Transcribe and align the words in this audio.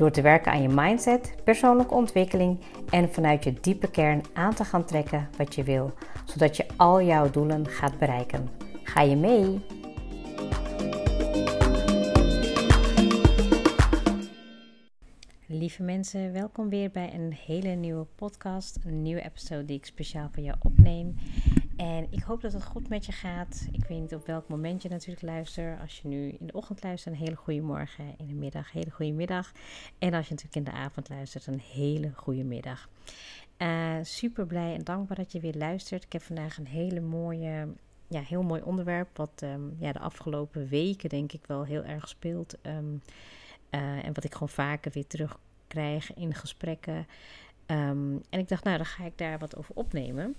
Door 0.00 0.10
te 0.10 0.22
werken 0.22 0.52
aan 0.52 0.62
je 0.62 0.68
mindset, 0.68 1.34
persoonlijke 1.44 1.94
ontwikkeling 1.94 2.60
en 2.90 3.12
vanuit 3.12 3.44
je 3.44 3.52
diepe 3.60 3.90
kern 3.90 4.22
aan 4.32 4.54
te 4.54 4.64
gaan 4.64 4.84
trekken 4.84 5.28
wat 5.36 5.54
je 5.54 5.62
wil, 5.62 5.92
zodat 6.24 6.56
je 6.56 6.66
al 6.76 7.02
jouw 7.02 7.30
doelen 7.30 7.66
gaat 7.66 7.98
bereiken. 7.98 8.48
Ga 8.82 9.00
je 9.00 9.16
mee? 9.16 9.60
Lieve 15.46 15.82
mensen, 15.82 16.32
welkom 16.32 16.68
weer 16.68 16.90
bij 16.90 17.14
een 17.14 17.36
hele 17.46 17.68
nieuwe 17.68 18.06
podcast. 18.14 18.78
Een 18.84 19.02
nieuwe 19.02 19.22
episode 19.22 19.64
die 19.64 19.76
ik 19.76 19.86
speciaal 19.86 20.28
voor 20.32 20.42
jou 20.42 20.56
opneem. 20.62 21.16
En 21.80 22.06
ik 22.10 22.22
hoop 22.22 22.40
dat 22.40 22.52
het 22.52 22.64
goed 22.64 22.88
met 22.88 23.06
je 23.06 23.12
gaat. 23.12 23.68
Ik 23.72 23.84
weet 23.84 24.00
niet 24.00 24.14
op 24.14 24.26
welk 24.26 24.48
moment 24.48 24.82
je 24.82 24.88
natuurlijk 24.88 25.22
luistert. 25.22 25.80
Als 25.80 26.00
je 26.00 26.08
nu 26.08 26.28
in 26.28 26.46
de 26.46 26.52
ochtend 26.52 26.82
luistert, 26.82 27.14
een 27.14 27.20
hele 27.20 27.36
goede 27.36 27.60
morgen. 27.60 28.04
In 28.16 28.26
de 28.26 28.34
middag, 28.34 28.64
een 28.66 28.78
hele 28.78 28.90
goede 28.90 29.12
middag. 29.12 29.52
En 29.98 30.14
als 30.14 30.28
je 30.28 30.34
natuurlijk 30.34 30.56
in 30.56 30.64
de 30.64 30.78
avond 30.78 31.08
luistert, 31.08 31.46
een 31.46 31.60
hele 31.60 32.12
goede 32.14 32.44
middag. 32.44 32.88
Uh, 33.58 33.94
super 34.02 34.46
blij 34.46 34.74
en 34.74 34.84
dankbaar 34.84 35.16
dat 35.16 35.32
je 35.32 35.40
weer 35.40 35.54
luistert. 35.54 36.04
Ik 36.04 36.12
heb 36.12 36.22
vandaag 36.22 36.58
een 36.58 36.66
hele 36.66 37.00
mooie, 37.00 37.68
ja, 38.08 38.20
heel 38.20 38.42
mooi 38.42 38.62
onderwerp. 38.62 39.16
Wat 39.16 39.42
um, 39.44 39.76
ja, 39.78 39.92
de 39.92 39.98
afgelopen 39.98 40.68
weken 40.68 41.08
denk 41.08 41.32
ik 41.32 41.46
wel 41.46 41.64
heel 41.64 41.84
erg 41.84 42.08
speelt. 42.08 42.58
Um, 42.62 43.02
uh, 43.70 44.04
en 44.04 44.14
wat 44.14 44.24
ik 44.24 44.32
gewoon 44.32 44.48
vaker 44.48 44.90
weer 44.92 45.06
terugkrijg 45.06 46.14
in 46.14 46.34
gesprekken. 46.34 47.06
Um, 47.66 48.22
en 48.30 48.38
ik 48.38 48.48
dacht, 48.48 48.64
nou, 48.64 48.76
dan 48.76 48.86
ga 48.86 49.04
ik 49.04 49.18
daar 49.18 49.38
wat 49.38 49.56
over 49.56 49.74
opnemen. 49.74 50.36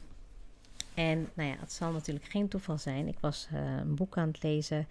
En 1.01 1.29
nou 1.33 1.49
ja, 1.49 1.55
het 1.59 1.71
zal 1.71 1.91
natuurlijk 1.91 2.25
geen 2.25 2.47
toeval 2.47 2.77
zijn. 2.77 3.07
Ik 3.07 3.19
was 3.19 3.47
uh, 3.53 3.77
een 3.77 3.95
boek 3.95 4.17
aan 4.17 4.27
het 4.27 4.43
lezen 4.43 4.87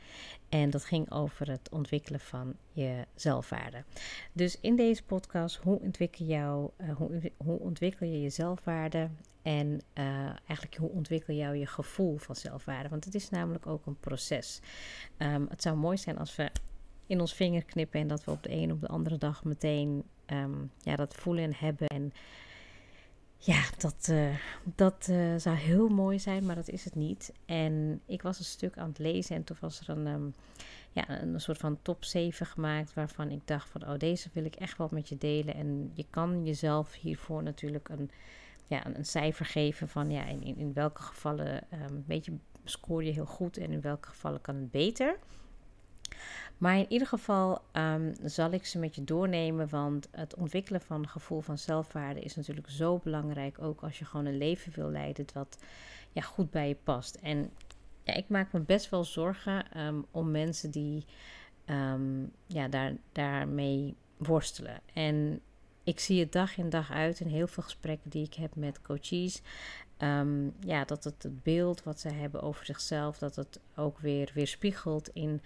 en 0.48 0.70
dat 0.70 0.84
ging 0.84 1.11
over 1.11 1.50
het 1.50 1.69
ontwikkelen 1.70 2.20
van 2.20 2.55
je 2.72 3.06
zelfwaarde. 3.14 3.84
Dus 4.33 4.61
in 4.61 4.77
deze 4.77 5.03
podcast, 5.03 5.56
hoe 5.56 5.81
ontwikkel, 5.81 6.75
uh, 6.81 6.97
hoe, 6.97 7.33
hoe 7.36 7.58
ontwikkel 7.58 8.06
je 8.06 8.20
je 8.20 8.31
zelfwaarde 8.31 9.08
en 9.42 9.81
uh, 9.94 10.05
eigenlijk 10.25 10.77
hoe 10.77 10.91
ontwikkel 10.91 11.34
jou 11.34 11.56
je 11.56 11.66
gevoel 11.66 12.16
van 12.16 12.36
zelfwaarde? 12.36 12.88
Want 12.88 13.05
het 13.05 13.14
is 13.14 13.31
namelijk 13.31 13.66
ook 13.66 13.86
een 13.86 14.00
proces. 14.00 14.61
Um, 15.19 15.47
het 15.48 15.62
zou 15.62 15.77
mooi 15.77 15.97
zijn 15.97 16.19
als 16.19 16.36
we 16.36 16.50
in 17.06 17.20
ons 17.20 17.34
vinger 17.34 17.64
knippen 17.64 18.00
en 18.00 18.08
dat 18.08 18.25
we 18.25 18.31
op 18.31 18.42
de 18.42 18.53
een 18.53 18.72
op 18.72 18.81
de 18.81 18.88
andere 18.88 19.19
dag 19.19 19.44
meteen 19.44 20.03
um, 20.27 20.70
ja, 20.78 20.97
dat 20.97 21.14
voelen 21.14 21.44
en 21.44 21.55
hebben 21.55 21.88
en 21.88 22.12
ja, 23.42 23.62
dat, 23.78 24.08
uh, 24.10 24.34
dat 24.74 25.06
uh, 25.10 25.36
zou 25.36 25.56
heel 25.56 25.88
mooi 25.88 26.19
zijn, 26.19 26.46
maar 26.46 26.55
dat 26.55 26.69
is 26.69 26.84
het 26.84 26.94
niet. 26.94 27.33
En 27.44 28.00
ik 28.06 28.22
was 28.22 28.38
een 28.38 28.44
stuk 28.44 28.78
aan 28.78 28.88
het 28.88 28.98
lezen 28.98 29.36
en 29.36 29.44
toen 29.44 29.56
was 29.60 29.80
er 29.80 29.88
een, 29.88 30.06
um, 30.06 30.34
ja, 30.92 31.20
een 31.22 31.41
soort 31.41 31.58
van 31.58 31.78
top 31.82 32.05
7 32.05 32.47
gemaakt 32.47 32.94
waarvan 32.94 33.30
ik 33.30 33.41
dacht 33.44 33.69
van, 33.69 33.88
oh, 33.88 33.98
deze 33.98 34.28
wil 34.32 34.44
ik 34.44 34.55
echt 34.55 34.78
wel 34.78 34.88
met 34.91 35.08
je 35.08 35.19
delen. 35.19 35.55
En 35.55 35.91
je 35.94 36.06
kan 36.10 36.44
jezelf 36.44 36.94
hiervoor 36.94 37.42
natuurlijk 37.42 37.88
een, 37.88 38.10
ja, 38.66 38.87
een, 38.87 39.04
cijfer 39.04 39.47
geven 39.47 39.88
van, 39.88 40.10
ja, 40.10 40.25
in, 40.25 40.56
in, 40.56 40.72
welke 40.72 41.03
gevallen, 41.03 41.64
um, 42.09 42.41
scoor 42.64 43.04
je 43.04 43.12
heel 43.12 43.26
goed 43.26 43.56
en 43.56 43.72
in 43.72 43.81
welke 43.81 44.09
gevallen 44.09 44.41
kan 44.41 44.54
het 44.54 44.70
beter. 44.70 45.19
Maar 46.60 46.78
in 46.78 46.87
ieder 46.88 47.06
geval 47.06 47.62
um, 47.72 48.15
zal 48.25 48.50
ik 48.50 48.66
ze 48.66 48.78
met 48.78 48.94
je 48.94 49.04
doornemen, 49.04 49.69
want 49.69 50.09
het 50.10 50.34
ontwikkelen 50.34 50.81
van 50.81 51.00
een 51.00 51.09
gevoel 51.09 51.41
van 51.41 51.59
zelfwaarde 51.59 52.21
is 52.21 52.37
natuurlijk 52.37 52.71
zo 52.71 53.00
belangrijk, 53.03 53.62
ook 53.62 53.81
als 53.82 53.98
je 53.98 54.04
gewoon 54.04 54.26
een 54.26 54.38
leven 54.38 54.72
wil 54.75 54.91
leiden 54.91 55.26
wat 55.34 55.59
ja, 56.12 56.22
goed 56.22 56.50
bij 56.50 56.69
je 56.69 56.76
past. 56.84 57.15
En 57.15 57.50
ik 58.04 58.28
maak 58.28 58.53
me 58.53 58.60
best 58.60 58.91
wel 58.91 59.04
zorgen 59.04 59.81
um, 59.81 60.04
om 60.10 60.31
mensen 60.31 60.70
die 60.70 61.04
um, 61.66 62.32
ja, 62.47 62.69
daar, 62.69 62.93
daarmee 63.12 63.94
worstelen. 64.16 64.81
En 64.94 65.41
ik 65.84 66.00
zie 66.00 66.20
het 66.20 66.32
dag 66.32 66.56
in 66.56 66.70
dag 66.70 66.91
uit 66.91 67.20
in 67.20 67.28
heel 67.28 67.47
veel 67.47 67.62
gesprekken 67.62 68.10
die 68.10 68.25
ik 68.25 68.34
heb 68.34 68.54
met 68.54 68.82
coaches. 68.82 69.43
Ja, 70.60 70.84
dat 70.84 71.04
het, 71.04 71.22
het 71.22 71.43
beeld 71.43 71.82
wat 71.82 72.00
ze 72.00 72.09
hebben 72.09 72.43
over 72.43 72.65
zichzelf, 72.65 73.19
dat 73.19 73.37
het 73.37 73.60
ook 73.76 73.99
weer 73.99 74.31
weerspiegelt 74.34 75.09
in 75.09 75.43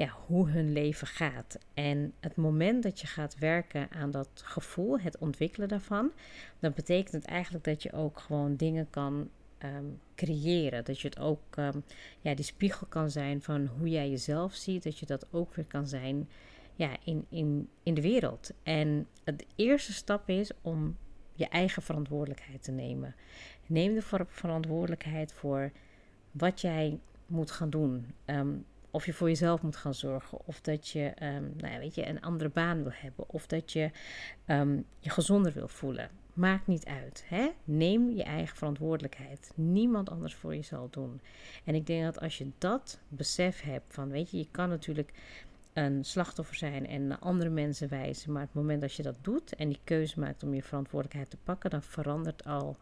ja, 0.00 0.08
hoe 0.26 0.48
hun 0.48 0.72
leven 0.72 1.06
gaat. 1.06 1.58
En 1.74 2.12
het 2.20 2.36
moment 2.36 2.82
dat 2.82 3.00
je 3.00 3.06
gaat 3.06 3.38
werken 3.38 3.90
aan 3.90 4.10
dat 4.10 4.28
gevoel, 4.34 5.00
het 5.00 5.18
ontwikkelen 5.18 5.68
daarvan, 5.68 6.10
dan 6.58 6.72
betekent 6.74 7.12
het 7.12 7.24
eigenlijk 7.24 7.64
dat 7.64 7.82
je 7.82 7.92
ook 7.92 8.18
gewoon 8.18 8.56
dingen 8.56 8.90
kan 8.90 9.30
um, 9.64 10.00
creëren. 10.14 10.84
Dat 10.84 11.00
je 11.00 11.08
het 11.08 11.18
ook, 11.18 11.56
um, 11.56 11.84
ja, 12.20 12.34
die 12.34 12.44
spiegel 12.44 12.86
kan 12.86 13.10
zijn 13.10 13.42
van 13.42 13.66
hoe 13.66 13.88
jij 13.88 14.10
jezelf 14.10 14.54
ziet, 14.54 14.82
dat 14.82 14.98
je 14.98 15.06
dat 15.06 15.26
ook 15.30 15.54
weer 15.54 15.64
kan 15.64 15.86
zijn 15.86 16.28
ja, 16.74 16.96
in, 17.04 17.26
in, 17.28 17.68
in 17.82 17.94
de 17.94 18.02
wereld. 18.02 18.50
En 18.62 19.06
de 19.24 19.46
eerste 19.56 19.92
stap 19.92 20.28
is 20.28 20.50
om 20.62 20.96
je 21.32 21.48
eigen 21.48 21.82
verantwoordelijkheid 21.82 22.62
te 22.62 22.72
nemen. 22.72 23.14
Neem 23.66 23.94
de 23.94 24.26
verantwoordelijkheid 24.26 25.32
voor 25.32 25.72
wat 26.30 26.60
jij 26.60 27.00
moet 27.26 27.50
gaan 27.50 27.70
doen. 27.70 28.06
Um, 28.26 28.64
of 28.90 29.06
je 29.06 29.12
voor 29.12 29.28
jezelf 29.28 29.62
moet 29.62 29.76
gaan 29.76 29.94
zorgen. 29.94 30.38
Of 30.46 30.60
dat 30.60 30.88
je 30.88 31.12
um, 31.22 31.52
nou 31.56 31.72
ja, 31.72 31.78
weet 31.78 31.94
je, 31.94 32.06
een 32.06 32.20
andere 32.20 32.50
baan 32.50 32.82
wil 32.82 32.92
hebben. 32.94 33.28
Of 33.28 33.46
dat 33.46 33.72
je 33.72 33.90
um, 34.46 34.84
je 34.98 35.10
gezonder 35.10 35.52
wil 35.52 35.68
voelen. 35.68 36.10
Maakt 36.34 36.66
niet 36.66 36.84
uit. 36.84 37.24
Hè? 37.26 37.48
Neem 37.64 38.10
je 38.10 38.22
eigen 38.22 38.56
verantwoordelijkheid. 38.56 39.52
Niemand 39.54 40.10
anders 40.10 40.34
voor 40.34 40.54
je 40.54 40.62
zal 40.62 40.88
doen. 40.90 41.20
En 41.64 41.74
ik 41.74 41.86
denk 41.86 42.04
dat 42.04 42.20
als 42.20 42.38
je 42.38 42.50
dat 42.58 43.00
besef 43.08 43.62
hebt 43.62 43.94
van, 43.94 44.08
weet 44.08 44.30
je, 44.30 44.36
je 44.38 44.48
kan 44.50 44.68
natuurlijk 44.68 45.12
een 45.72 46.04
slachtoffer 46.04 46.56
zijn 46.56 46.86
en 46.86 47.06
naar 47.06 47.18
andere 47.18 47.50
mensen 47.50 47.88
wijzen. 47.88 48.32
Maar 48.32 48.42
het 48.42 48.54
moment 48.54 48.80
dat 48.80 48.94
je 48.94 49.02
dat 49.02 49.16
doet 49.20 49.54
en 49.54 49.68
die 49.68 49.80
keuze 49.84 50.20
maakt 50.20 50.42
om 50.42 50.54
je 50.54 50.62
verantwoordelijkheid 50.62 51.30
te 51.30 51.36
pakken, 51.44 51.70
dan 51.70 51.82
verandert 51.82 52.44
al 52.44 52.76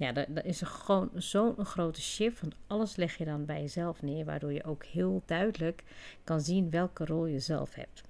ja, 0.00 0.12
dat, 0.12 0.44
is 0.44 0.60
gewoon 0.62 1.10
zo'n 1.14 1.64
grote 1.64 2.00
shift. 2.00 2.40
Want 2.40 2.54
alles 2.66 2.96
leg 2.96 3.16
je 3.16 3.24
dan 3.24 3.44
bij 3.44 3.60
jezelf 3.60 4.02
neer, 4.02 4.24
waardoor 4.24 4.52
je 4.52 4.64
ook 4.64 4.84
heel 4.84 5.22
duidelijk 5.26 5.82
kan 6.24 6.40
zien 6.40 6.70
welke 6.70 7.04
rol 7.04 7.26
je 7.26 7.40
zelf 7.40 7.74
hebt. 7.74 8.02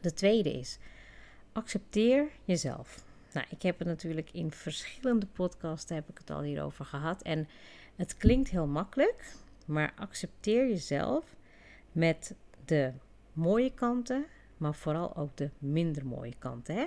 De 0.00 0.12
tweede 0.12 0.52
is, 0.52 0.78
accepteer 1.52 2.28
jezelf. 2.44 3.04
Nou, 3.32 3.46
ik 3.50 3.62
heb 3.62 3.78
het 3.78 3.88
natuurlijk 3.88 4.30
in 4.32 4.50
verschillende 4.50 5.26
podcasten 5.26 5.96
heb 5.96 6.08
ik 6.08 6.18
het 6.18 6.30
al 6.30 6.42
hierover 6.42 6.84
gehad. 6.84 7.22
En 7.22 7.48
het 7.96 8.16
klinkt 8.16 8.50
heel 8.50 8.66
makkelijk, 8.66 9.34
maar 9.66 9.92
accepteer 9.96 10.68
jezelf 10.68 11.36
met 11.92 12.34
de 12.64 12.92
mooie 13.32 13.74
kanten, 13.74 14.26
maar 14.56 14.74
vooral 14.74 15.16
ook 15.16 15.36
de 15.36 15.50
minder 15.58 16.06
mooie 16.06 16.34
kanten. 16.38 16.74
Hè? 16.76 16.86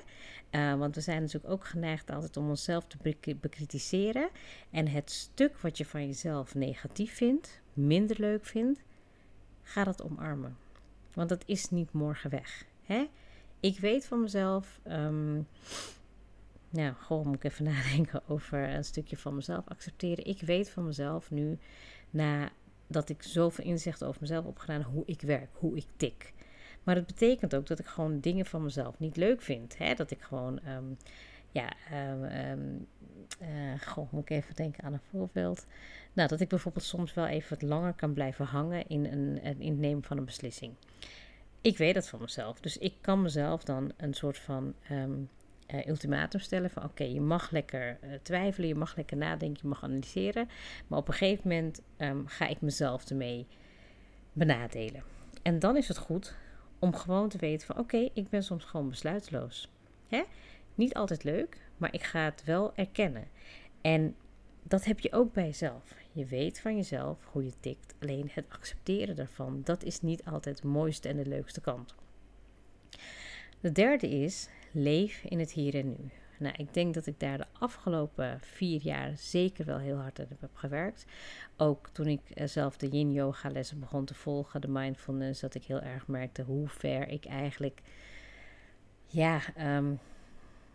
Uh, 0.52 0.80
want 0.80 0.96
we 0.96 1.02
zijn 1.02 1.22
natuurlijk 1.22 1.54
ook 1.54 1.66
geneigd 1.66 2.12
altijd 2.12 2.38
om 2.38 2.50
onszelf 2.50 2.86
te 2.88 3.16
bekritiseren. 3.40 4.30
En 4.70 4.88
het 4.88 5.12
stuk 5.12 5.58
wat 5.58 5.78
je 5.78 5.86
van 5.86 6.06
jezelf 6.06 6.56
negatief 6.56 7.16
vindt, 7.16 7.62
minder 7.74 8.20
leuk 8.20 8.46
vindt, 8.46 8.84
ga 9.64 9.84
dat 9.84 10.04
omarmen. 10.04 10.58
Want 11.14 11.30
dat 11.30 11.44
is 11.46 11.70
niet 11.70 11.92
morgen 11.92 12.30
weg. 12.30 12.66
Hè? 12.84 13.10
Ik 13.60 13.80
weet 13.80 14.06
van 14.06 14.22
mezelf. 14.22 14.80
Um, 14.88 15.48
nou, 16.70 16.94
gewoon 16.94 17.28
moet 17.28 17.36
ik 17.36 17.44
even 17.44 17.64
nadenken 17.74 18.22
over 18.28 18.70
een 18.70 18.84
stukje 18.84 19.18
van 19.18 19.36
mezelf 19.36 19.68
accepteren. 19.68 20.26
Ik 20.26 20.42
weet 20.42 20.70
van 20.70 20.86
mezelf 20.86 21.32
nu, 21.32 21.58
nadat 22.10 23.10
ik 23.10 23.24
zoveel 23.24 23.66
inzicht 23.66 24.04
over 24.04 24.22
mezelf 24.22 24.46
opgedaan, 24.46 24.82
hoe 24.82 25.04
ik 25.06 25.22
werk, 25.22 25.50
hoe 25.54 25.76
ik 25.78 25.86
tik. 25.96 26.34
Maar 26.88 26.96
het 26.96 27.06
betekent 27.06 27.56
ook 27.56 27.68
dat 27.68 27.80
ik 27.80 27.86
gewoon 27.86 28.20
dingen 28.20 28.46
van 28.46 28.64
mezelf 28.64 29.00
niet 29.00 29.16
leuk 29.16 29.42
vind. 29.42 29.78
Hè? 29.78 29.94
Dat 29.94 30.12
ik 30.12 30.22
gewoon, 30.22 30.60
um, 30.68 30.98
ja, 31.52 31.74
um, 32.52 32.88
uh, 33.42 33.82
goh, 33.86 34.12
moet 34.12 34.22
ik 34.22 34.30
even 34.30 34.56
denken 34.56 34.84
aan 34.84 34.94
een 34.94 35.00
voorbeeld. 35.10 35.66
Nou, 36.14 36.28
dat 36.30 36.40
ik 36.40 36.48
bijvoorbeeld 36.48 36.84
soms 36.84 37.14
wel 37.14 37.28
even 37.28 37.50
wat 37.50 37.70
langer 37.70 37.94
kan 37.94 38.14
blijven 38.14 38.46
hangen 38.46 38.88
in, 38.88 39.06
een, 39.06 39.42
in 39.60 39.72
het 39.72 39.80
nemen 39.80 40.04
van 40.04 40.18
een 40.18 40.26
beslissing. 40.26 40.74
Ik 41.62 41.78
weet 41.78 41.94
dat 41.94 42.08
van 42.08 42.22
mezelf. 42.22 42.60
Dus 42.60 42.78
ik 42.78 42.94
kan 43.02 43.22
mezelf 43.22 43.64
dan 43.64 43.92
een 43.98 44.14
soort 44.14 44.38
van 44.38 44.74
uh, 44.92 45.88
ultimatum 45.88 46.40
stellen 46.40 46.70
van 46.70 46.84
oké, 46.84 47.04
je 47.04 47.22
mag 47.22 47.52
lekker 47.52 48.00
twijfelen, 48.22 48.68
je 48.68 48.76
mag 48.76 48.96
lekker 48.96 49.18
nadenken, 49.18 49.60
je 49.62 49.68
mag 49.68 49.84
analyseren. 49.84 50.50
Maar 50.88 51.00
op 51.00 51.08
een 51.08 51.14
gegeven 51.14 51.50
moment 51.50 51.82
ga 52.26 52.48
ik 52.48 52.62
mezelf 52.62 53.10
ermee 53.10 53.48
benadelen. 54.34 55.04
En 55.42 55.60
dan 55.60 55.78
is 55.78 55.88
het 55.88 55.98
goed 55.98 56.36
om 56.80 56.96
gewoon 56.96 57.30
te 57.30 57.38
weten 57.38 57.68
van 57.68 57.78
oké, 57.78 58.10
ik 58.14 58.30
ben 58.30 58.44
soms 58.44 58.64
gewoon 58.64 58.90
besluiteloos. 58.90 59.72
Hè? 60.08 60.24
Niet 60.76 60.94
altijd 60.94 61.24
leuk, 61.24 61.58
maar 61.78 61.94
ik 61.94 62.04
ga 62.04 62.24
het 62.24 62.44
wel 62.44 62.76
erkennen. 62.76 63.28
En 63.82 64.16
dat 64.64 64.86
heb 64.86 65.00
je 65.00 65.12
ook 65.12 65.34
bij 65.34 65.46
jezelf. 65.46 65.96
Je 66.12 66.26
weet 66.26 66.60
van 66.60 66.76
jezelf 66.76 67.18
hoe 67.32 67.44
je 67.44 67.54
tikt. 67.60 67.96
Alleen 68.00 68.30
het 68.34 68.46
accepteren 68.50 69.16
daarvan, 69.16 69.62
dat 69.64 69.84
is 69.84 70.02
niet 70.02 70.26
altijd 70.26 70.62
de 70.62 70.68
mooiste 70.68 71.10
en 71.10 71.18
de 71.18 71.26
leukste 71.26 71.62
kant. 71.62 71.96
De 73.60 73.72
derde 73.72 74.10
is, 74.10 74.50
leef 74.72 75.24
in 75.24 75.40
het 75.40 75.52
hier 75.52 75.76
en 75.76 75.90
nu. 75.90 76.12
Nou, 76.40 76.56
ik 76.58 76.74
denk 76.74 76.94
dat 76.94 77.06
ik 77.06 77.20
daar 77.20 77.38
de 77.38 77.46
afgelopen 77.60 78.40
vier 78.42 78.82
jaar 78.82 79.12
zeker 79.16 79.66
wel 79.66 79.78
heel 79.78 79.98
hard 79.98 80.20
aan 80.20 80.26
heb 80.40 80.50
gewerkt. 80.54 81.06
Ook 81.58 81.90
toen 81.90 82.08
ik 82.08 82.30
eh, 82.30 82.48
zelf 82.48 82.78
de 82.78 82.88
yin 82.88 83.12
yoga 83.12 83.50
lessen 83.50 83.80
begon 83.80 84.06
te 84.06 84.14
volgen, 84.14 84.62
de 84.62 84.68
mindfulness, 84.68 85.42
dat 85.42 85.56
ik 85.56 85.64
heel 85.64 85.82
erg 85.82 86.08
merkte 86.08 86.42
hoe 86.42 86.68
ver 86.68 87.08
ik 87.08 87.26
eigenlijk, 87.26 87.82
ja, 89.06 89.42
um, 89.78 90.00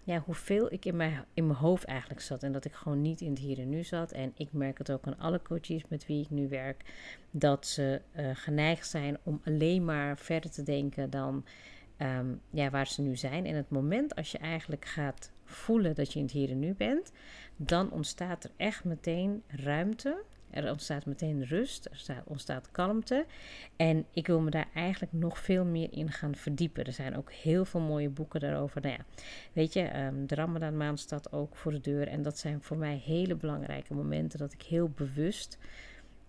ja 0.04 0.22
hoeveel 0.24 0.72
ik 0.72 0.84
in 0.84 0.96
mijn, 0.96 1.24
in 1.34 1.46
mijn 1.46 1.58
hoofd 1.58 1.84
eigenlijk 1.84 2.20
zat. 2.20 2.42
En 2.42 2.52
dat 2.52 2.64
ik 2.64 2.72
gewoon 2.72 3.02
niet 3.02 3.20
in 3.20 3.30
het 3.30 3.38
hier 3.38 3.58
en 3.58 3.68
nu 3.68 3.84
zat. 3.84 4.12
En 4.12 4.32
ik 4.36 4.52
merk 4.52 4.78
het 4.78 4.92
ook 4.92 5.06
aan 5.06 5.18
alle 5.18 5.42
coaches 5.42 5.82
met 5.88 6.06
wie 6.06 6.22
ik 6.22 6.30
nu 6.30 6.48
werk, 6.48 6.84
dat 7.30 7.66
ze 7.66 8.00
uh, 8.16 8.30
geneigd 8.34 8.88
zijn 8.88 9.18
om 9.22 9.40
alleen 9.44 9.84
maar 9.84 10.18
verder 10.18 10.50
te 10.50 10.62
denken 10.62 11.10
dan 11.10 11.44
Ehm, 12.02 12.34
ja, 12.50 12.70
waar 12.70 12.86
ze 12.86 13.02
nu 13.02 13.16
zijn. 13.16 13.46
En 13.46 13.54
het 13.54 13.70
moment 13.70 14.14
als 14.14 14.32
je 14.32 14.38
eigenlijk 14.38 14.84
gaat 14.84 15.31
voelen 15.52 15.94
dat 15.94 16.12
je 16.12 16.18
in 16.18 16.24
het 16.24 16.34
hier 16.34 16.50
en 16.50 16.58
nu 16.58 16.74
bent, 16.74 17.12
dan 17.56 17.90
ontstaat 17.90 18.44
er 18.44 18.50
echt 18.56 18.84
meteen 18.84 19.42
ruimte. 19.46 20.22
Er 20.50 20.70
ontstaat 20.70 21.06
meteen 21.06 21.44
rust, 21.44 21.84
er 22.06 22.22
ontstaat 22.24 22.70
kalmte. 22.70 23.26
En 23.76 24.06
ik 24.10 24.26
wil 24.26 24.40
me 24.40 24.50
daar 24.50 24.68
eigenlijk 24.74 25.12
nog 25.12 25.38
veel 25.38 25.64
meer 25.64 25.88
in 25.92 26.10
gaan 26.10 26.34
verdiepen. 26.34 26.84
Er 26.84 26.92
zijn 26.92 27.16
ook 27.16 27.32
heel 27.32 27.64
veel 27.64 27.80
mooie 27.80 28.08
boeken 28.08 28.40
daarover. 28.40 28.80
Nou 28.80 28.94
ja, 28.94 29.04
weet 29.52 29.72
je, 29.72 29.98
um, 29.98 30.26
de 30.26 30.34
Ramadan 30.34 30.76
maand 30.76 31.00
staat 31.00 31.32
ook 31.32 31.56
voor 31.56 31.72
de 31.72 31.80
deur. 31.80 32.08
En 32.08 32.22
dat 32.22 32.38
zijn 32.38 32.62
voor 32.62 32.76
mij 32.76 33.02
hele 33.04 33.34
belangrijke 33.34 33.94
momenten 33.94 34.38
dat 34.38 34.52
ik 34.52 34.62
heel 34.62 34.88
bewust 34.88 35.58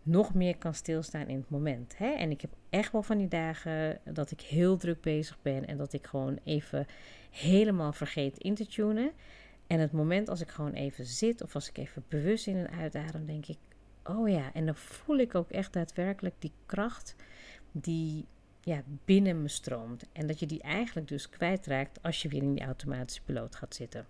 nog 0.04 0.34
meer 0.34 0.58
kan 0.58 0.74
stilstaan 0.74 1.28
in 1.28 1.38
het 1.38 1.50
moment. 1.50 1.98
Hè? 1.98 2.12
En 2.12 2.32
ik 2.32 2.42
heb 2.42 2.52
echt 2.70 2.92
wel 2.92 3.04
van 3.04 3.18
die 3.18 3.28
dagen 3.28 4.00
dat 4.04 4.32
ik 4.32 4.42
heel 4.42 4.78
druk 4.78 5.02
bezig 5.02 5.42
ben 5.42 5.68
en 5.68 5.78
dat 5.78 5.94
ik 5.94 6.08
gewoon 6.08 6.40
even 6.44 6.86
helemaal 7.30 7.94
vergeet 7.94 8.38
in 8.38 8.56
te 8.56 8.66
tunen. 8.66 9.12
En 9.68 9.80
het 9.80 9.92
moment 9.92 10.30
als 10.30 10.42
ik 10.42 10.50
gewoon 10.50 10.74
even 10.74 11.06
zit 11.06 11.44
of 11.44 11.56
als 11.56 11.70
ik 11.70 11.78
even 11.78 12.04
bewust 12.08 12.48
in 12.48 12.58
en 12.58 12.70
uitadem, 12.70 13.26
denk 13.26 13.46
ik, 13.46 13.58
oh 14.04 14.30
ja, 14.30 14.54
en 14.54 14.66
dan 14.66 14.76
voel 14.76 15.18
ik 15.18 15.36
ook 15.36 15.50
echt 15.50 15.74
daadwerkelijk 15.74 16.36
die 16.40 16.52
kracht 16.66 17.16
die 17.72 18.26
ja, 18.62 18.84
binnen 19.06 19.42
me 19.42 19.48
stroomt. 19.48 20.06
En 20.12 20.28
dat 20.28 20.40
je 20.40 20.46
die 20.46 20.62
eigenlijk 20.62 21.08
dus 21.08 21.30
kwijtraakt 21.30 22.00
als 22.02 22.22
je 22.22 22.30
weer 22.30 22.44
in 22.44 22.54
die 22.54 22.64
automatische 22.64 23.22
piloot 23.22 23.56
gaat 23.56 23.76
zitten. 23.76 24.08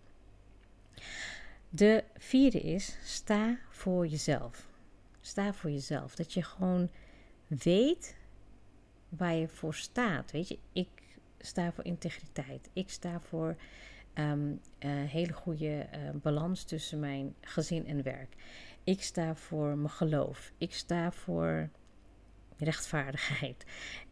De 1.70 2.04
vierde 2.18 2.60
is, 2.60 2.98
sta 3.04 3.58
voor 3.70 4.08
jezelf. 4.08 4.72
Sta 5.26 5.54
voor 5.54 5.72
jezelf. 5.72 6.16
Dat 6.16 6.34
je 6.34 6.44
gewoon 6.44 6.90
weet 7.48 8.16
waar 9.10 9.34
je 9.34 9.48
voor 9.48 9.76
staat. 9.76 10.32
Weet 10.32 10.48
je, 10.48 10.60
ik 10.74 10.88
sta 11.40 11.72
voor 11.72 11.86
integriteit. 11.86 12.70
Ik 12.74 12.90
sta 12.90 13.20
voor 13.20 13.56
um, 14.14 14.62
hele 14.86 15.34
goede 15.34 15.88
uh, 15.94 16.10
balans 16.22 16.64
tussen 16.64 17.00
mijn 17.00 17.36
gezin 17.42 17.88
en 17.88 18.04
werk. 18.04 18.36
Ik 18.84 19.04
sta 19.04 19.36
voor 19.36 19.78
mijn 19.78 19.90
geloof. 19.90 20.52
Ik 20.58 20.74
sta 20.74 21.12
voor 21.12 21.70
rechtvaardigheid. 22.58 23.66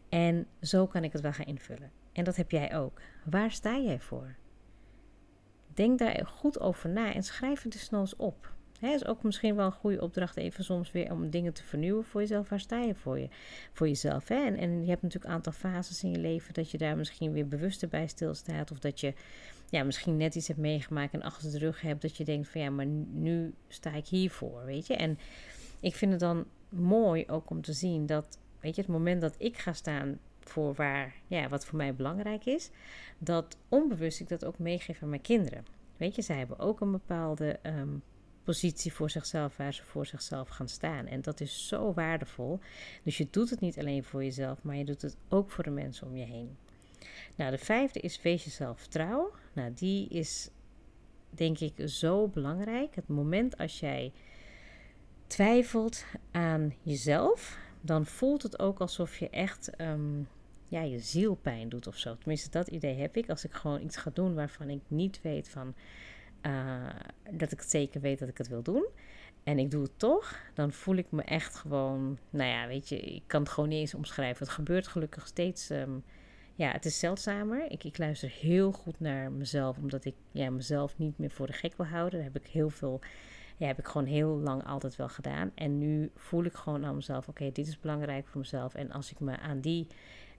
En 0.08 0.46
zo 0.60 0.86
kan 0.86 1.04
ik 1.04 1.12
het 1.12 1.22
wel 1.22 1.32
gaan 1.32 1.46
invullen. 1.46 1.90
En 2.12 2.24
dat 2.24 2.36
heb 2.36 2.50
jij 2.50 2.76
ook. 2.76 3.00
Waar 3.24 3.50
sta 3.50 3.78
jij 3.78 4.00
voor? 4.00 4.34
Denk 5.74 5.98
daar 5.98 6.26
goed 6.26 6.60
over 6.60 6.90
na 6.90 7.14
en 7.14 7.22
schrijf 7.22 7.62
het 7.62 7.72
dus 7.72 7.92
eens 7.92 8.16
op. 8.16 8.54
Hè, 8.82 8.94
is 8.94 9.06
ook 9.06 9.22
misschien 9.22 9.56
wel 9.56 9.66
een 9.66 9.72
goede 9.72 10.00
opdracht 10.00 10.36
even 10.36 10.64
soms 10.64 10.92
weer 10.92 11.12
om 11.12 11.30
dingen 11.30 11.52
te 11.52 11.64
vernieuwen 11.64 12.04
voor 12.04 12.20
jezelf. 12.20 12.48
Waar 12.48 12.60
sta 12.60 12.80
je 12.80 12.94
voor, 12.94 13.18
je, 13.18 13.28
voor 13.72 13.88
jezelf? 13.88 14.30
En, 14.30 14.56
en 14.56 14.82
je 14.82 14.88
hebt 14.88 15.02
natuurlijk 15.02 15.30
een 15.30 15.36
aantal 15.36 15.52
fases 15.52 16.02
in 16.02 16.10
je 16.10 16.18
leven 16.18 16.54
dat 16.54 16.70
je 16.70 16.78
daar 16.78 16.96
misschien 16.96 17.32
weer 17.32 17.48
bewuster 17.48 17.88
bij 17.88 18.06
stilstaat. 18.06 18.70
Of 18.70 18.78
dat 18.78 19.00
je 19.00 19.14
ja, 19.70 19.84
misschien 19.84 20.16
net 20.16 20.34
iets 20.34 20.48
hebt 20.48 20.60
meegemaakt 20.60 21.14
en 21.14 21.22
achter 21.22 21.50
de 21.50 21.58
rug 21.58 21.80
hebt 21.80 22.02
dat 22.02 22.16
je 22.16 22.24
denkt 22.24 22.48
van 22.48 22.60
ja, 22.60 22.70
maar 22.70 22.86
nu 23.12 23.54
sta 23.68 23.92
ik 23.94 24.06
hiervoor, 24.06 24.64
weet 24.64 24.86
je. 24.86 24.94
En 24.94 25.18
ik 25.80 25.94
vind 25.94 26.10
het 26.10 26.20
dan 26.20 26.46
mooi 26.68 27.24
ook 27.26 27.50
om 27.50 27.62
te 27.62 27.72
zien 27.72 28.06
dat, 28.06 28.38
weet 28.60 28.74
je, 28.74 28.82
het 28.82 28.90
moment 28.90 29.20
dat 29.20 29.34
ik 29.38 29.58
ga 29.58 29.72
staan 29.72 30.18
voor 30.40 30.74
waar, 30.74 31.14
ja, 31.26 31.48
wat 31.48 31.64
voor 31.64 31.76
mij 31.76 31.94
belangrijk 31.94 32.46
is, 32.46 32.70
dat 33.18 33.56
onbewust 33.68 34.20
ik 34.20 34.28
dat 34.28 34.44
ook 34.44 34.58
meegeef 34.58 35.02
aan 35.02 35.08
mijn 35.08 35.20
kinderen. 35.20 35.64
Weet 35.96 36.14
je, 36.14 36.22
zij 36.22 36.38
hebben 36.38 36.58
ook 36.58 36.80
een 36.80 36.92
bepaalde 36.92 37.58
um, 37.62 38.02
positie 38.44 38.92
voor 38.92 39.10
zichzelf 39.10 39.56
waar 39.56 39.74
ze 39.74 39.84
voor 39.84 40.06
zichzelf 40.06 40.48
gaan 40.48 40.68
staan. 40.68 41.06
En 41.06 41.22
dat 41.22 41.40
is 41.40 41.68
zo 41.68 41.92
waardevol. 41.92 42.60
Dus 43.02 43.18
je 43.18 43.26
doet 43.30 43.50
het 43.50 43.60
niet 43.60 43.78
alleen 43.78 44.04
voor 44.04 44.24
jezelf, 44.24 44.62
maar 44.62 44.76
je 44.76 44.84
doet 44.84 45.02
het 45.02 45.16
ook 45.28 45.50
voor 45.50 45.64
de 45.64 45.70
mensen 45.70 46.06
om 46.06 46.16
je 46.16 46.24
heen. 46.24 46.56
Nou, 47.34 47.50
de 47.50 47.58
vijfde 47.58 48.00
is 48.00 48.22
wees 48.22 48.44
jezelf 48.44 48.86
trouw. 48.86 49.32
Nou, 49.52 49.72
die 49.74 50.08
is 50.08 50.50
denk 51.30 51.58
ik 51.58 51.88
zo 51.88 52.28
belangrijk. 52.28 52.94
Het 52.94 53.08
moment 53.08 53.58
als 53.58 53.80
jij 53.80 54.12
twijfelt 55.26 56.04
aan 56.30 56.74
jezelf, 56.82 57.58
dan 57.80 58.06
voelt 58.06 58.42
het 58.42 58.58
ook 58.58 58.80
alsof 58.80 59.18
je 59.18 59.30
echt 59.30 59.80
um, 59.80 60.28
ja, 60.72 60.82
je 60.82 60.98
ziel 60.98 61.34
pijn 61.34 61.68
doet 61.68 61.86
of 61.86 61.96
zo. 61.96 62.16
Tenminste, 62.18 62.50
dat 62.50 62.68
idee 62.68 62.94
heb 62.94 63.16
ik. 63.16 63.28
Als 63.28 63.44
ik 63.44 63.52
gewoon 63.52 63.82
iets 63.82 63.96
ga 63.96 64.10
doen 64.14 64.34
waarvan 64.34 64.70
ik 64.70 64.80
niet 64.88 65.20
weet 65.22 65.48
van 65.48 65.74
uh, 66.46 66.86
dat 67.30 67.52
ik 67.52 67.62
zeker 67.62 68.00
weet 68.00 68.18
dat 68.18 68.28
ik 68.28 68.38
het 68.38 68.48
wil 68.48 68.62
doen. 68.62 68.86
En 69.44 69.58
ik 69.58 69.70
doe 69.70 69.82
het 69.82 69.98
toch, 69.98 70.38
dan 70.54 70.72
voel 70.72 70.96
ik 70.96 71.10
me 71.10 71.22
echt 71.22 71.54
gewoon, 71.54 72.18
nou 72.30 72.50
ja, 72.50 72.66
weet 72.66 72.88
je, 72.88 73.00
ik 73.00 73.22
kan 73.26 73.40
het 73.40 73.50
gewoon 73.50 73.68
niet 73.68 73.78
eens 73.78 73.94
omschrijven. 73.94 74.46
Het 74.46 74.54
gebeurt 74.54 74.86
gelukkig 74.86 75.26
steeds, 75.26 75.70
um, 75.70 76.04
ja, 76.54 76.70
het 76.70 76.84
is 76.84 76.98
zeldzamer. 76.98 77.70
Ik, 77.70 77.84
ik 77.84 77.98
luister 77.98 78.30
heel 78.40 78.72
goed 78.72 79.00
naar 79.00 79.32
mezelf, 79.32 79.78
omdat 79.78 80.04
ik 80.04 80.14
ja, 80.30 80.50
mezelf 80.50 80.98
niet 80.98 81.18
meer 81.18 81.30
voor 81.30 81.46
de 81.46 81.52
gek 81.52 81.76
wil 81.76 81.86
houden. 81.86 82.18
Daar 82.20 82.32
heb 82.32 82.42
ik 82.42 82.50
heel 82.50 82.70
veel, 82.70 83.00
ja, 83.56 83.66
heb 83.66 83.78
ik 83.78 83.86
gewoon 83.86 84.06
heel 84.06 84.36
lang 84.36 84.64
altijd 84.66 84.96
wel 84.96 85.08
gedaan. 85.08 85.50
En 85.54 85.78
nu 85.78 86.10
voel 86.14 86.44
ik 86.44 86.54
gewoon 86.54 86.84
aan 86.84 86.94
mezelf, 86.94 87.28
oké, 87.28 87.52
dit 87.52 87.66
is 87.66 87.80
belangrijk 87.80 88.26
voor 88.26 88.40
mezelf. 88.40 88.74
En 88.74 88.90
als 88.90 89.10
ik 89.10 89.20
me 89.20 89.38
aan 89.38 89.60
die 89.60 89.86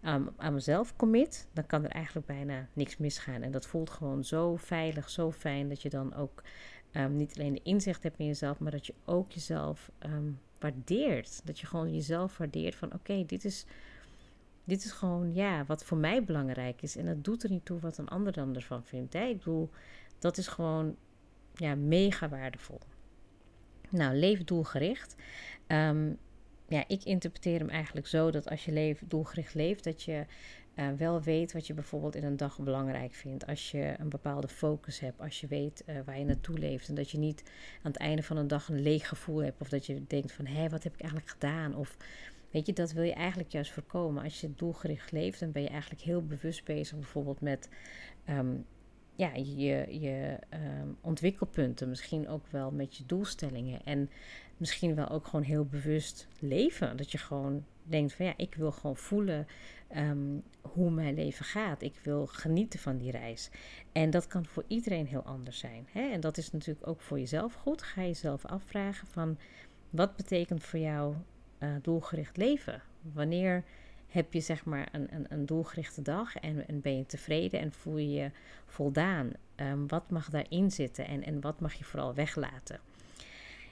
aan, 0.03 0.33
aan 0.37 0.53
mezelf 0.53 0.95
commit, 0.95 1.47
dan 1.53 1.65
kan 1.65 1.83
er 1.83 1.89
eigenlijk 1.89 2.27
bijna 2.27 2.67
niks 2.73 2.97
misgaan. 2.97 3.41
En 3.41 3.51
dat 3.51 3.67
voelt 3.67 3.89
gewoon 3.89 4.23
zo 4.23 4.55
veilig, 4.55 5.09
zo 5.09 5.31
fijn 5.31 5.69
dat 5.69 5.81
je 5.81 5.89
dan 5.89 6.15
ook 6.15 6.43
um, 6.91 7.15
niet 7.15 7.35
alleen 7.35 7.53
de 7.53 7.63
inzicht 7.63 8.03
hebt 8.03 8.19
in 8.19 8.25
jezelf, 8.25 8.59
maar 8.59 8.71
dat 8.71 8.85
je 8.85 8.93
ook 9.05 9.31
jezelf 9.31 9.91
um, 10.05 10.39
waardeert. 10.59 11.41
Dat 11.43 11.59
je 11.59 11.67
gewoon 11.67 11.93
jezelf 11.93 12.37
waardeert 12.37 12.75
van 12.75 12.93
oké, 12.93 13.25
dit 13.25 13.45
is. 13.45 13.65
Dit 14.65 14.83
is 14.83 14.91
gewoon 14.91 15.33
ja, 15.33 15.65
wat 15.65 15.83
voor 15.83 15.97
mij 15.97 16.23
belangrijk 16.23 16.81
is. 16.81 16.95
En 16.97 17.05
dat 17.05 17.23
doet 17.23 17.43
er 17.43 17.49
niet 17.49 17.65
toe 17.65 17.79
wat 17.79 17.97
een 17.97 18.07
ander 18.07 18.33
dan 18.33 18.55
ervan 18.55 18.83
vindt. 18.83 19.15
Ik 19.15 19.37
bedoel, 19.37 19.69
dat 20.19 20.37
is 20.37 20.47
gewoon 20.47 20.95
ja, 21.55 21.75
mega 21.75 22.29
waardevol. 22.29 22.79
Nou, 23.89 24.15
leef 24.15 24.43
doelgericht. 24.43 25.15
Um, 25.67 26.17
ja, 26.73 26.83
ik 26.87 27.03
interpreteer 27.03 27.59
hem 27.59 27.69
eigenlijk 27.69 28.07
zo 28.07 28.31
dat 28.31 28.49
als 28.49 28.65
je 28.65 28.71
leeft, 28.71 29.09
doelgericht 29.09 29.53
leeft, 29.53 29.83
dat 29.83 30.03
je 30.03 30.25
uh, 30.75 30.87
wel 30.97 31.21
weet 31.21 31.53
wat 31.53 31.67
je 31.67 31.73
bijvoorbeeld 31.73 32.15
in 32.15 32.23
een 32.23 32.37
dag 32.37 32.59
belangrijk 32.59 33.13
vindt. 33.13 33.47
Als 33.47 33.71
je 33.71 33.95
een 33.97 34.09
bepaalde 34.09 34.47
focus 34.47 34.99
hebt, 34.99 35.21
als 35.21 35.41
je 35.41 35.47
weet 35.47 35.83
uh, 35.85 35.95
waar 36.05 36.19
je 36.19 36.25
naartoe 36.25 36.57
leeft. 36.57 36.89
En 36.89 36.95
dat 36.95 37.09
je 37.09 37.17
niet 37.17 37.43
aan 37.81 37.91
het 37.91 37.97
einde 37.97 38.23
van 38.23 38.37
een 38.37 38.47
dag 38.47 38.69
een 38.69 38.81
leeg 38.81 39.07
gevoel 39.07 39.43
hebt. 39.43 39.61
Of 39.61 39.69
dat 39.69 39.85
je 39.85 40.03
denkt 40.07 40.31
van, 40.31 40.45
hé, 40.45 40.69
wat 40.69 40.83
heb 40.83 40.93
ik 40.93 41.01
eigenlijk 41.01 41.31
gedaan? 41.31 41.75
Of 41.75 41.97
weet 42.51 42.65
je, 42.65 42.73
dat 42.73 42.91
wil 42.91 43.03
je 43.03 43.13
eigenlijk 43.13 43.51
juist 43.51 43.71
voorkomen. 43.71 44.23
Als 44.23 44.41
je 44.41 44.55
doelgericht 44.55 45.11
leeft, 45.11 45.39
dan 45.39 45.51
ben 45.51 45.61
je 45.61 45.69
eigenlijk 45.69 46.01
heel 46.01 46.25
bewust 46.25 46.63
bezig 46.63 46.97
bijvoorbeeld 46.97 47.41
met... 47.41 47.69
Um, 48.29 48.65
ja, 49.15 49.33
je, 49.33 49.99
je 49.99 50.39
um, 50.53 50.97
ontwikkelpunten, 51.01 51.89
misschien 51.89 52.29
ook 52.29 52.47
wel 52.49 52.71
met 52.71 52.97
je 52.97 53.05
doelstellingen. 53.05 53.85
En 53.85 54.09
misschien 54.57 54.95
wel 54.95 55.09
ook 55.09 55.25
gewoon 55.25 55.45
heel 55.45 55.65
bewust 55.65 56.27
leven. 56.39 56.97
Dat 56.97 57.11
je 57.11 57.17
gewoon 57.17 57.65
denkt 57.83 58.13
van 58.13 58.25
ja, 58.25 58.33
ik 58.37 58.55
wil 58.55 58.71
gewoon 58.71 58.97
voelen 58.97 59.47
um, 59.95 60.43
hoe 60.61 60.91
mijn 60.91 61.15
leven 61.15 61.45
gaat. 61.45 61.81
Ik 61.81 61.99
wil 62.03 62.25
genieten 62.27 62.79
van 62.79 62.97
die 62.97 63.11
reis. 63.11 63.49
En 63.91 64.09
dat 64.09 64.27
kan 64.27 64.45
voor 64.45 64.63
iedereen 64.67 65.07
heel 65.07 65.23
anders 65.23 65.59
zijn. 65.59 65.87
Hè? 65.91 66.11
En 66.11 66.19
dat 66.19 66.37
is 66.37 66.51
natuurlijk 66.51 66.87
ook 66.87 67.01
voor 67.01 67.19
jezelf 67.19 67.53
goed. 67.53 67.81
Ga 67.81 68.01
jezelf 68.01 68.45
afvragen 68.45 69.07
van 69.07 69.37
wat 69.89 70.15
betekent 70.15 70.63
voor 70.63 70.79
jou 70.79 71.15
uh, 71.59 71.69
doelgericht 71.81 72.37
leven? 72.37 72.81
Wanneer 73.01 73.63
heb 74.13 74.33
je 74.33 74.39
zeg 74.39 74.65
maar 74.65 74.87
een, 74.91 75.07
een, 75.13 75.25
een 75.29 75.45
doelgerichte 75.45 76.01
dag 76.01 76.35
en, 76.35 76.67
en, 76.67 76.81
ben 76.81 76.97
je 76.97 77.05
tevreden 77.05 77.59
en 77.59 77.71
voel 77.71 77.97
je 77.97 78.11
je 78.11 78.31
voldaan? 78.65 79.31
Um, 79.55 79.87
wat 79.87 80.09
mag 80.09 80.29
daarin 80.29 80.71
zitten 80.71 81.07
en, 81.07 81.23
en 81.23 81.41
wat 81.41 81.59
mag 81.59 81.73
je 81.73 81.83
vooral 81.83 82.13
weglaten? 82.13 82.79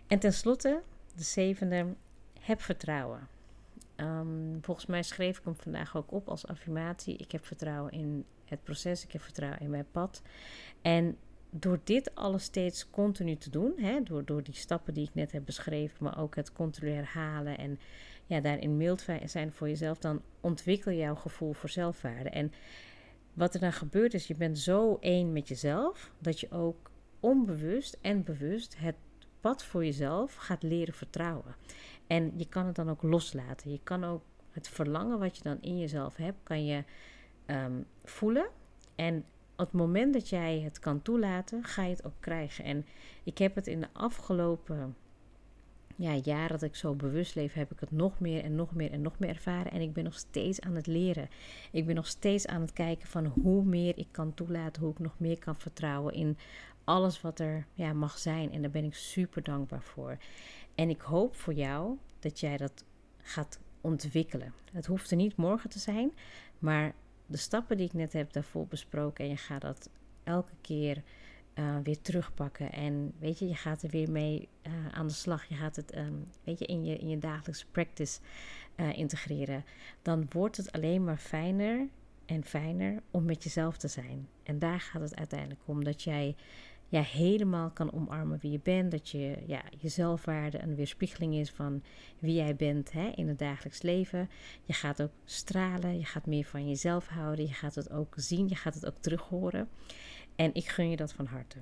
En 0.07 0.19
tenslotte, 0.19 0.81
de 1.15 1.23
zevende, 1.23 1.85
heb 2.39 2.61
vertrouwen. 2.61 3.27
Um, 3.95 4.57
volgens 4.61 4.85
mij 4.85 5.03
schreef 5.03 5.37
ik 5.37 5.43
hem 5.43 5.55
vandaag 5.55 5.97
ook 5.97 6.11
op 6.11 6.27
als 6.27 6.47
affirmatie. 6.47 7.17
Ik 7.17 7.31
heb 7.31 7.45
vertrouwen 7.45 7.91
in 7.91 8.25
het 8.45 8.63
proces, 8.63 9.03
ik 9.03 9.11
heb 9.11 9.21
vertrouwen 9.21 9.59
in 9.59 9.69
mijn 9.69 9.91
pad. 9.91 10.21
En 10.81 11.17
door 11.49 11.79
dit 11.83 12.15
alles 12.15 12.43
steeds 12.43 12.89
continu 12.89 13.35
te 13.35 13.49
doen, 13.49 13.73
hè, 13.77 14.03
door, 14.03 14.25
door 14.25 14.43
die 14.43 14.53
stappen 14.53 14.93
die 14.93 15.07
ik 15.07 15.13
net 15.13 15.31
heb 15.31 15.45
beschreven, 15.45 15.97
maar 16.03 16.19
ook 16.19 16.35
het 16.35 16.53
continu 16.53 16.91
herhalen 16.91 17.57
en 17.57 17.79
daarin 18.39 18.77
mild 18.77 19.05
zijn 19.25 19.51
voor 19.51 19.67
jezelf, 19.67 19.97
dan 19.97 20.21
ontwikkel 20.41 20.91
je 20.91 20.97
jouw 20.97 21.15
gevoel 21.15 21.53
voor 21.53 21.69
zelfwaarde. 21.69 22.29
En 22.29 22.51
wat 23.33 23.53
er 23.53 23.59
dan 23.59 23.73
gebeurt 23.73 24.13
is, 24.13 24.27
je 24.27 24.35
bent 24.35 24.59
zo 24.59 24.97
één 24.99 25.31
met 25.31 25.47
jezelf, 25.47 26.11
dat 26.19 26.39
je 26.39 26.51
ook 26.51 26.91
onbewust 27.19 27.97
en 28.01 28.23
bewust 28.23 28.77
het 28.77 28.95
pad 29.41 29.63
voor 29.63 29.85
jezelf 29.85 30.35
gaat 30.35 30.63
leren 30.63 30.93
vertrouwen. 30.93 31.55
En 32.07 32.33
je 32.35 32.47
kan 32.49 32.65
het 32.65 32.75
dan 32.75 32.89
ook 32.89 33.01
loslaten. 33.01 33.71
Je 33.71 33.79
kan 33.83 34.03
ook 34.03 34.21
het 34.51 34.69
verlangen 34.69 35.19
wat 35.19 35.37
je 35.37 35.43
dan 35.43 35.57
in 35.61 35.79
jezelf 35.79 36.15
hebt, 36.15 36.37
kan 36.43 36.65
je 36.65 36.83
ehm, 37.45 37.81
voelen. 38.03 38.49
En 38.95 39.25
op 39.51 39.67
het 39.67 39.71
moment 39.71 40.13
dat 40.13 40.29
jij 40.29 40.59
het 40.59 40.79
kan 40.79 41.01
toelaten, 41.01 41.63
ga 41.63 41.83
je 41.83 41.89
het 41.89 42.05
ook 42.05 42.19
krijgen. 42.19 42.63
En 42.63 42.85
ik 43.23 43.37
heb 43.37 43.55
het 43.55 43.67
in 43.67 43.79
de 43.79 43.87
afgelopen 43.93 44.95
ja, 45.95 46.15
jaren 46.15 46.49
dat 46.49 46.61
ik 46.61 46.75
zo 46.75 46.93
bewust 46.93 47.35
leef, 47.35 47.53
heb 47.53 47.71
ik 47.71 47.79
het 47.79 47.91
nog 47.91 48.19
meer 48.19 48.43
en 48.43 48.55
nog 48.55 48.73
meer 48.73 48.91
en 48.91 49.01
nog 49.01 49.19
meer 49.19 49.29
ervaren. 49.29 49.71
En 49.71 49.81
ik 49.81 49.93
ben 49.93 50.03
nog 50.03 50.13
steeds 50.13 50.61
aan 50.61 50.75
het 50.75 50.87
leren. 50.87 51.29
Ik 51.71 51.85
ben 51.85 51.95
nog 51.95 52.07
steeds 52.07 52.47
aan 52.47 52.61
het 52.61 52.73
kijken 52.73 53.07
van 53.07 53.25
hoe 53.25 53.63
meer 53.63 53.97
ik 53.97 54.07
kan 54.11 54.33
toelaten, 54.33 54.81
hoe 54.81 54.91
ik 54.91 54.99
nog 54.99 55.15
meer 55.17 55.39
kan 55.39 55.55
vertrouwen 55.55 56.13
in 56.13 56.37
alles 56.83 57.21
wat 57.21 57.39
er 57.39 57.65
ja, 57.73 57.93
mag 57.93 58.17
zijn. 58.17 58.51
En 58.51 58.61
daar 58.61 58.71
ben 58.71 58.83
ik 58.83 58.93
super 58.93 59.43
dankbaar 59.43 59.81
voor. 59.81 60.17
En 60.75 60.89
ik 60.89 61.01
hoop 61.01 61.35
voor 61.35 61.53
jou 61.53 61.97
dat 62.19 62.39
jij 62.39 62.57
dat 62.57 62.83
gaat 63.21 63.59
ontwikkelen. 63.81 64.53
Het 64.71 64.85
hoeft 64.85 65.11
er 65.11 65.17
niet 65.17 65.35
morgen 65.35 65.69
te 65.69 65.79
zijn, 65.79 66.11
maar 66.59 66.93
de 67.25 67.37
stappen 67.37 67.77
die 67.77 67.85
ik 67.85 67.93
net 67.93 68.13
heb 68.13 68.33
daarvoor 68.33 68.67
besproken 68.67 69.23
en 69.23 69.29
je 69.29 69.37
gaat 69.37 69.61
dat 69.61 69.89
elke 70.23 70.53
keer 70.61 71.03
uh, 71.55 71.75
weer 71.83 72.01
terugpakken. 72.01 72.71
En 72.71 73.13
weet 73.19 73.39
je, 73.39 73.47
je 73.47 73.55
gaat 73.55 73.83
er 73.83 73.89
weer 73.89 74.11
mee 74.11 74.49
uh, 74.67 74.73
aan 74.91 75.07
de 75.07 75.13
slag. 75.13 75.45
Je 75.45 75.55
gaat 75.55 75.75
het 75.75 75.97
um, 75.97 76.27
weet 76.43 76.59
je, 76.59 76.65
in, 76.65 76.85
je, 76.85 76.97
in 76.97 77.09
je 77.09 77.17
dagelijkse 77.17 77.65
practice 77.71 78.19
uh, 78.75 78.97
integreren. 78.97 79.65
Dan 80.01 80.25
wordt 80.29 80.57
het 80.57 80.71
alleen 80.71 81.03
maar 81.03 81.17
fijner 81.17 81.87
en 82.25 82.43
fijner 82.43 83.01
om 83.11 83.25
met 83.25 83.43
jezelf 83.43 83.77
te 83.77 83.87
zijn. 83.87 84.27
En 84.43 84.59
daar 84.59 84.79
gaat 84.79 85.01
het 85.01 85.15
uiteindelijk 85.15 85.61
om. 85.65 85.83
Dat 85.83 86.03
jij 86.03 86.35
ja, 86.87 87.01
helemaal 87.01 87.69
kan 87.69 87.93
omarmen 87.93 88.39
wie 88.41 88.51
je 88.51 88.59
bent. 88.63 88.91
Dat 88.91 89.09
je 89.09 89.37
ja, 89.45 89.61
je 89.79 89.89
zelfwaarde 89.89 90.61
een 90.61 90.75
weerspiegeling 90.75 91.33
is 91.33 91.51
van 91.51 91.83
wie 92.19 92.33
jij 92.33 92.55
bent 92.55 92.91
hè, 92.91 93.11
in 93.15 93.27
het 93.27 93.39
dagelijks 93.39 93.81
leven. 93.81 94.29
Je 94.63 94.73
gaat 94.73 95.01
ook 95.01 95.11
stralen. 95.25 95.97
Je 95.97 96.05
gaat 96.05 96.25
meer 96.25 96.45
van 96.45 96.67
jezelf 96.67 97.07
houden. 97.07 97.45
Je 97.45 97.53
gaat 97.53 97.75
het 97.75 97.91
ook 97.91 98.13
zien. 98.17 98.47
Je 98.47 98.55
gaat 98.55 98.73
het 98.73 98.85
ook 98.85 98.97
terug 98.99 99.21
horen. 99.21 99.69
En 100.35 100.53
ik 100.53 100.67
gun 100.67 100.89
je 100.89 100.95
dat 100.95 101.13
van 101.13 101.25
harte. 101.25 101.57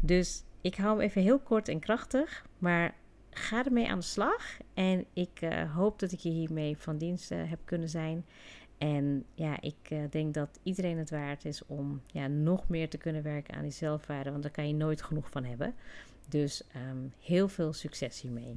Dus 0.00 0.42
ik 0.60 0.74
hou 0.74 0.90
hem 0.90 1.00
even 1.00 1.22
heel 1.22 1.38
kort 1.38 1.68
en 1.68 1.80
krachtig. 1.80 2.46
Maar 2.58 2.94
ga 3.30 3.64
ermee 3.64 3.88
aan 3.88 3.98
de 3.98 4.04
slag. 4.04 4.58
En 4.74 5.04
ik 5.12 5.40
uh, 5.40 5.74
hoop 5.74 5.98
dat 5.98 6.12
ik 6.12 6.18
je 6.18 6.30
hiermee 6.30 6.76
van 6.76 6.98
dienst 6.98 7.30
uh, 7.30 7.38
heb 7.50 7.58
kunnen 7.64 7.88
zijn. 7.88 8.24
En 8.78 9.24
ja, 9.34 9.60
ik 9.60 9.90
uh, 9.92 10.02
denk 10.10 10.34
dat 10.34 10.58
iedereen 10.62 10.98
het 10.98 11.10
waard 11.10 11.44
is 11.44 11.66
om 11.66 12.00
ja, 12.06 12.26
nog 12.26 12.68
meer 12.68 12.88
te 12.88 12.98
kunnen 12.98 13.22
werken 13.22 13.54
aan 13.54 13.62
die 13.62 13.70
zelfwaarde. 13.70 14.30
Want 14.30 14.42
daar 14.42 14.52
kan 14.52 14.68
je 14.68 14.74
nooit 14.74 15.02
genoeg 15.02 15.30
van 15.30 15.44
hebben. 15.44 15.74
Dus 16.28 16.62
um, 16.90 17.12
heel 17.20 17.48
veel 17.48 17.72
succes 17.72 18.20
hiermee. 18.20 18.56